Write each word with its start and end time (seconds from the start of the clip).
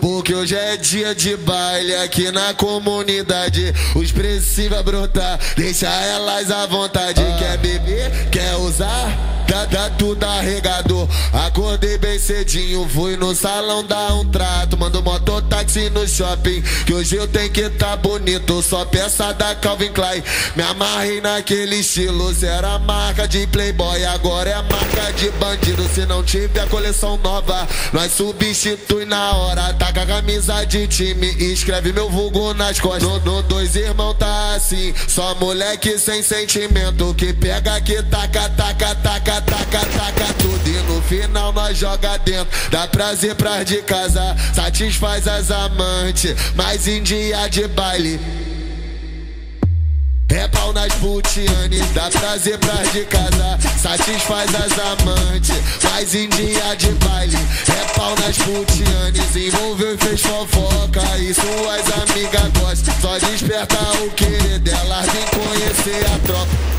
Porque 0.00 0.34
hoje 0.34 0.56
é 0.56 0.76
dia 0.76 1.14
de 1.14 1.36
baile 1.36 1.94
aqui 1.96 2.30
na 2.32 2.52
comunidade. 2.54 3.72
Os 3.94 4.10
preços 4.10 4.66
vai 4.66 4.82
brotar, 4.82 5.38
deixa 5.56 5.86
elas 5.86 6.50
à 6.50 6.66
vontade. 6.66 7.22
Quer 7.38 7.56
beber, 7.58 8.28
quer 8.30 8.56
usar? 8.56 9.36
Tá, 9.46 9.88
tudo 9.96 10.24
arregador. 10.24 11.08
Acordei 11.32 11.96
bem 11.98 12.18
cedinho, 12.18 12.86
fui 12.88 13.16
no 13.16 13.34
salão 13.34 13.84
dar 13.84 14.14
um 14.14 14.28
trato. 14.28 14.76
Mando 14.76 15.00
no 15.90 16.06
shopping, 16.06 16.62
que 16.84 16.94
hoje 16.94 17.16
eu 17.16 17.28
tenho 17.28 17.50
que 17.50 17.68
tá 17.70 17.96
bonito. 17.96 18.62
Só 18.62 18.84
peça 18.84 19.32
da 19.32 19.54
Calvin 19.54 19.92
Klein. 19.92 20.22
Me 20.54 20.62
amarrei 20.62 21.20
naquele 21.20 21.76
estilo. 21.76 22.34
Era 22.42 22.78
marca 22.78 23.26
de 23.28 23.46
playboy, 23.46 24.04
agora 24.04 24.50
é 24.50 24.62
marca 24.62 25.12
de 25.12 25.30
bandido. 25.32 25.88
Se 25.94 26.04
não 26.06 26.22
tiver 26.22 26.68
coleção 26.68 27.16
nova, 27.18 27.66
nós 27.92 28.12
substitui 28.12 29.04
na 29.04 29.32
hora. 29.32 29.74
Taca 29.74 30.02
a 30.02 30.06
camisa 30.06 30.64
de 30.64 30.86
time, 30.86 31.28
escreve 31.52 31.92
meu 31.92 32.10
vulgo 32.10 32.54
nas 32.54 32.80
costas. 32.80 33.02
No, 33.02 33.20
no 33.20 33.42
dois 33.42 33.76
irmão 33.76 34.14
tá 34.14 34.54
assim, 34.54 34.94
só 35.06 35.34
moleque 35.36 35.98
sem 35.98 36.22
sentimento. 36.22 37.14
Que 37.14 37.32
pega, 37.32 37.80
que 37.80 38.02
taca, 38.02 38.48
taca, 38.50 38.94
taca 38.96 39.36
taca, 39.40 39.80
taca 39.86 40.34
tudo 40.34 40.65
e 40.65 40.65
no 40.65 40.65
final 41.06 41.52
nós 41.52 41.78
joga 41.78 42.18
dentro. 42.18 42.48
Dá 42.70 42.86
prazer 42.86 43.34
pras 43.34 43.64
de 43.64 43.82
casa, 43.82 44.36
satisfaz 44.54 45.26
as 45.26 45.50
amantes, 45.50 46.34
mas 46.54 46.86
em 46.86 47.02
dia 47.02 47.48
de 47.48 47.66
baile. 47.68 48.20
É 50.28 50.48
pau 50.48 50.72
nas 50.72 50.92
putianes, 50.94 51.88
dá 51.94 52.10
prazer 52.10 52.58
pras 52.58 52.92
de 52.92 53.04
casa, 53.04 53.58
satisfaz 53.80 54.50
as 54.54 54.72
amantes, 54.78 55.56
mas 55.82 56.14
em 56.14 56.28
dia 56.28 56.76
de 56.76 56.88
baile. 57.06 57.36
É 57.68 57.92
pau 57.94 58.14
nas 58.16 58.36
putianes, 58.36 59.36
envolveu 59.36 59.94
e 59.94 59.98
fez 59.98 60.20
fofoca, 60.20 61.18
e 61.18 61.32
suas 61.32 62.10
amigas 62.10 62.50
gostam. 62.60 62.94
Só 63.00 63.18
desperta 63.18 63.78
o 64.04 64.10
querer 64.10 64.58
delas, 64.58 65.06
vem 65.06 65.26
conhecer 65.28 66.04
a 66.06 66.18
tropa. 66.26 66.75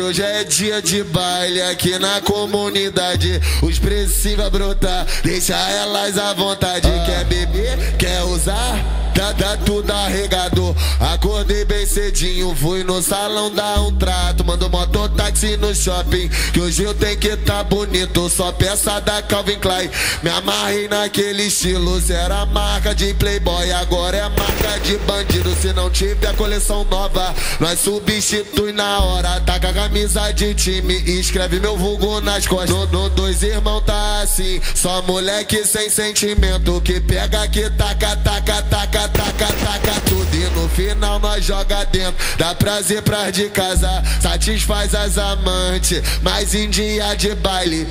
Porque 0.00 0.02
hoje 0.02 0.22
é 0.22 0.44
dia 0.44 0.80
de 0.80 1.04
baile 1.04 1.60
aqui 1.60 1.98
na 1.98 2.22
comunidade. 2.22 3.38
Os 3.60 3.78
preços 3.78 4.34
vai 4.34 4.48
brotar, 4.48 5.06
deixa 5.22 5.54
elas 5.54 6.16
à 6.16 6.32
vontade. 6.32 6.88
Quer 7.04 7.24
beber, 7.26 7.96
quer 7.98 8.22
usar? 8.22 9.09
Tá, 9.20 9.34
tá 9.34 9.56
tudo 9.58 9.90
arregador. 9.92 10.74
Acordei 10.98 11.62
bem 11.66 11.84
cedinho, 11.84 12.56
fui 12.56 12.82
no 12.82 13.02
salão 13.02 13.54
dar 13.54 13.82
um 13.82 13.94
trato. 13.94 14.42
Mando 14.42 14.70
mototáxi 14.70 15.58
no 15.58 15.74
shopping, 15.74 16.30
que 16.54 16.58
hoje 16.58 16.84
eu 16.84 16.94
tenho 16.94 17.18
que 17.18 17.36
tá 17.36 17.62
bonito. 17.62 18.30
Só 18.30 18.50
peça 18.50 18.98
da 18.98 19.20
Calvin 19.20 19.58
Klein. 19.58 19.90
Me 20.22 20.30
amarrei 20.30 20.88
naquele 20.88 21.42
estilo. 21.42 22.00
Era 22.08 22.46
marca 22.46 22.94
de 22.94 23.12
playboy, 23.12 23.70
agora 23.72 24.16
é 24.16 24.22
marca 24.22 24.80
de 24.82 24.96
bandido. 24.98 25.54
Se 25.54 25.70
não 25.74 25.90
tiver 25.90 26.34
coleção 26.34 26.82
nova, 26.84 27.34
nós 27.60 27.78
substitui 27.78 28.72
na 28.72 29.00
hora. 29.00 29.38
Taca 29.42 29.68
a 29.68 29.72
camisa 29.74 30.32
de 30.32 30.54
time, 30.54 30.94
escreve 30.94 31.60
meu 31.60 31.76
vulgo 31.76 32.22
nas 32.22 32.46
costas. 32.46 32.70
No, 32.70 32.86
no 32.86 33.10
dois 33.10 33.42
irmão 33.42 33.82
tá 33.82 34.22
assim, 34.22 34.62
só 34.74 35.02
moleque 35.02 35.62
sem 35.66 35.90
sentimento. 35.90 36.80
Que 36.80 37.02
pega, 37.02 37.46
que 37.48 37.68
taca, 37.68 38.16
taca, 38.16 38.62
taca 38.62 39.09
taca, 39.10 39.46
taca, 39.46 40.00
tudo 40.08 40.34
e 40.34 40.50
no 40.50 40.68
final 40.68 41.18
nós 41.18 41.44
joga 41.44 41.84
dentro. 41.86 42.14
Dá 42.38 42.54
prazer 42.54 43.02
pras 43.02 43.32
de 43.32 43.48
casa, 43.50 44.02
satisfaz 44.20 44.94
as 44.94 45.18
amantes, 45.18 46.02
mas 46.22 46.54
em 46.54 46.68
dia 46.70 47.14
de 47.14 47.34
baile. 47.34 47.86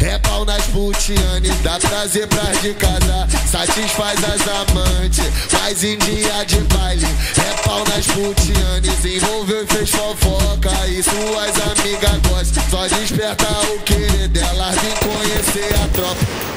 É 0.00 0.18
pau 0.18 0.44
nas 0.44 0.64
putianes, 0.66 1.56
dá 1.62 1.78
prazer 1.78 2.26
pras 2.26 2.60
de 2.60 2.74
casa, 2.74 3.28
satisfaz 3.46 4.18
as 4.24 4.48
amantes, 4.48 5.24
mas 5.52 5.84
em 5.84 5.96
dia 5.96 6.44
de 6.44 6.60
baile. 6.74 7.06
É 7.38 7.62
pau 7.62 7.84
nas 7.84 8.04
putianes, 8.08 9.04
envolveu 9.04 9.62
e 9.62 9.66
fez 9.68 9.90
fofoca, 9.90 10.88
e 10.88 11.02
suas 11.04 11.78
amigas 11.78 12.20
gostam. 12.28 12.64
Só 12.68 12.88
desperta 12.88 13.46
o 13.72 13.78
querer 13.80 14.28
delas, 14.28 14.74
vem 14.80 14.96
conhecer 14.96 15.72
a 15.76 15.88
tropa. 15.88 16.51